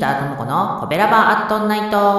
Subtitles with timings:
[0.00, 2.18] ターともこのコベラバアットナイト。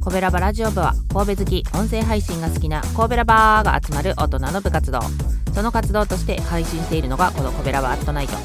[0.00, 5.00] コベラバラジオ部は神戸好き音声配信が好きな神戸ラバーが集まる大人の部活動。
[5.54, 8.38] その活動として配信しているのがこのコベラバアットナイト。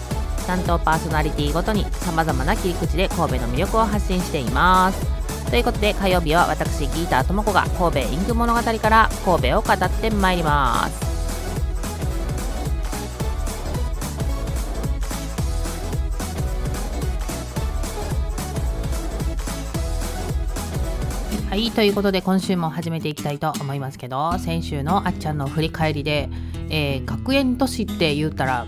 [0.45, 5.05] 担当パーソナリティごとにさまざまな切り口で神戸の魅力を発信しています。
[5.49, 11.02] ということで火曜日は私ギーターともこが神戸インク物語から神戸を語ってまいります。
[21.53, 26.27] はいということで今週も始めていきたいと思いますけど先週のあっちゃんの振り返りで、
[26.71, 28.65] えー、学園都市って言ったら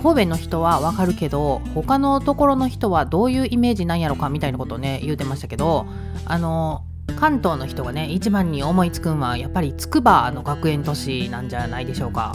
[0.00, 5.86] 神戸の人はわかるけど他のところの人はどういうイメージなんやろかみたいなことをね言うてましたけど
[6.24, 6.84] あの
[7.18, 12.32] 関東の人がね一番に思いつくんはやっぱり筑波の学園都市なんじゃないでしょうか。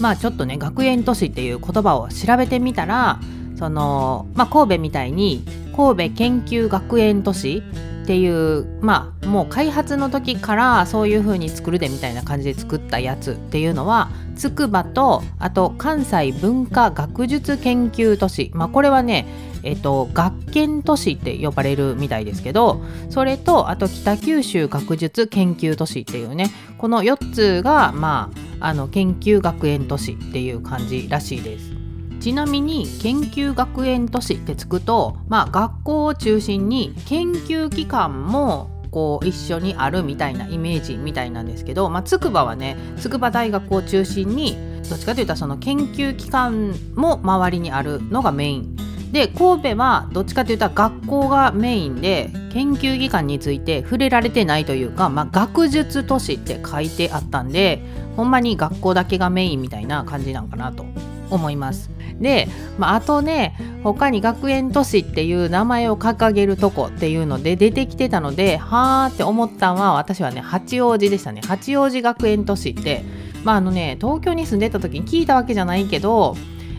[0.00, 3.20] まあちょっとね学園都市っていう言葉を調べてみたら
[3.58, 5.44] そのまあ神戸みたいに
[5.76, 7.62] 神戸研究学園都市
[8.04, 19.26] っていうまあもう開発の時からそういう風に作るでみたいな感じで作ったやつっていうのは筑波とあと関西文化学術研究都市まあこれはね
[19.66, 28.30] えっと、学研都市って呼ばれるみたいですけどそれとあと北九州学術研究都市っていうねこの4つがま
[28.60, 31.83] ああの研究学園都市っていう感じらしいです。
[32.20, 44.56] ちなみに研究学園都市ってつくと、まあ、学校を中心に研究機関もこう一緒にあるみたいなイメージみたいなんですけど、まあ、筑波はね筑波大学を中心に
[44.88, 48.76] どっちかというとその研究機関も周りにあるのがメイン。
[49.10, 57.80] で神戸はどっちかというと学校がメインで研究機関について触れられてないというか、まあ、学術都市って書いてあったんで
[58.16, 60.84] ほんまに学校だけがメインみたいな感じなんかなと。
[61.30, 61.90] 思います。
[62.20, 73.04] で、まあ、あとね他に学園都市っていう名前を掲げるとこっていうので出てきてたのではあって思ったのは私はね八王子でしたね八王子学園都市って
[73.42, 76.36] まああのね東京に住んでた時に聞いたわけじゃないけど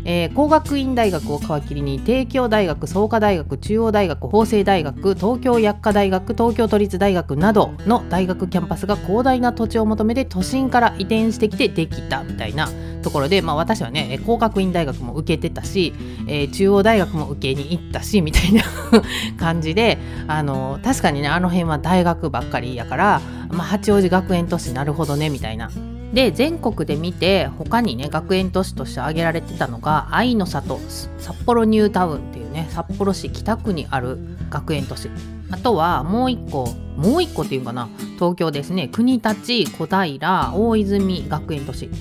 [0.08, 12.70] えー、工学院大学を皮切りに帝京大学創価大学中央大学法政大学東京薬科大学東京都立大学などの大学キャンパスが広大な土地を求めて都心から移転してきてできたみたいな
[13.06, 15.94] ところで、まあ、私はね工学院大学も受けてたし、
[16.28, 18.64] えー、中央大学も受けに行ったしみたいな
[19.38, 25.70] 感じであの確かにねあの辺は大学ばっかりやから、まあ、八王子学園都市なるほどねみたいな。
[26.14, 30.80] で全国で見て他にね学園都市として挙げられてたのが愛の里
[31.18, 34.18] 札幌ニュータウンっていうね札幌市北区にある
[34.50, 35.10] 学園都市。
[35.52, 38.88] あとはもう一個もう一個っていうかな東京ですね。
[38.88, 39.30] 国立
[39.72, 41.92] 小平大泉学園都市。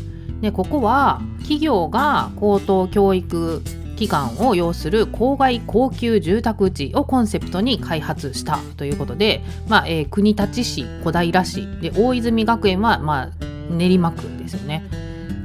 [0.44, 3.62] でここは企業が高等教育
[3.96, 14.84] 機関を要する郊外高級住宅地をコンセプトに開発したということで、まあえー、国立市小平市で大泉学園は、まあ、練馬区ですよね。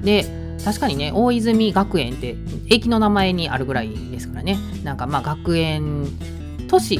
[0.04, 0.26] で
[0.66, 2.36] 確かにね大泉学園って
[2.70, 6.08] 駅の名前にあるぐらいですからねなんかまあ学園
[6.68, 7.00] 都市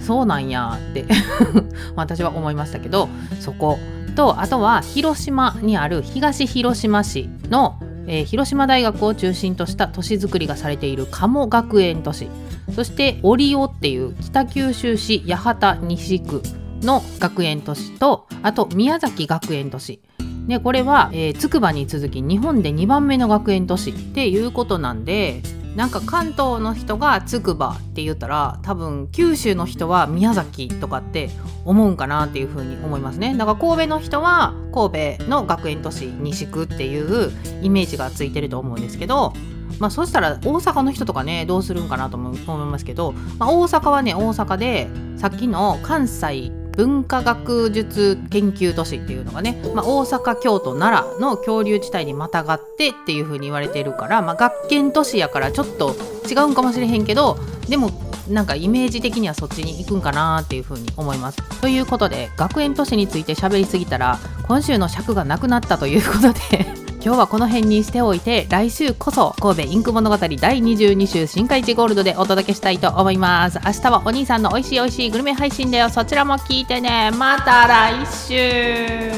[0.00, 1.06] そうなんやって
[1.94, 3.78] 私は思いましたけどそこ
[4.14, 12.28] とあとは広島にある東広島市の、えー、広島大学を中心とした都市づくりがされている鴨学園都市。
[12.74, 16.42] そして折尾っていう北九州市八幡西区
[16.82, 20.00] の学園都市とあと宮崎学園都市。
[20.46, 25.42] でこれは、えー、筑波に続き日本で2番目の学園都市っていうことなんで
[25.76, 31.30] なんか関東の人が筑波って言ったら多分九州の人は宮崎とかって
[31.64, 33.34] 思うんかなっていうふうに思いますね。
[33.34, 37.32] だから神戸の人は神戸の学園都市西区っていう
[37.62, 39.32] イメージがついてると思うんですけど
[39.78, 55.94] まあそしたら大阪の人とかねどうするんかなと思いますけど、まあ、大阪はね大阪でさっきの関西文化学術研究都市っていうのがね、まあ、大阪京都奈良の恐竜地帯にまたがってっていう風に言われてるから、まあ、学研都市やからちょっと
[56.30, 57.38] 違うんかもしれへんけど
[57.68, 57.90] でも
[58.28, 61.60] なんかイメージ的にはそっちに行くんかなっていう風に思います。
[61.60, 73.58] ということで学園都市について喋りすぎたら今週の尺がなくなったということで今日はこの辺にしておいて来週こそ神戸インク物語第22週新海地ゴールドでお届けしたいと思います。
[73.66, 77.10] 明日はお兄さんの美味しい美味しいグルメ配信だよそちらも聞いてね。
[77.18, 79.10] また来週。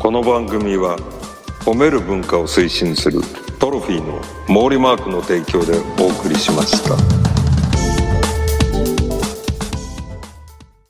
[0.00, 0.96] この番組は
[1.60, 3.20] 褒める文化を推進する
[3.58, 7.21] トロフィーの毛利マークの提供でお送りしました。